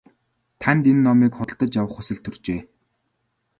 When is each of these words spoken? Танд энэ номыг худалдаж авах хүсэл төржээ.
Танд 0.61 0.83
энэ 0.91 1.01
номыг 1.07 1.31
худалдаж 1.35 1.73
авах 1.79 1.93
хүсэл 1.95 2.19
төржээ. 2.23 2.61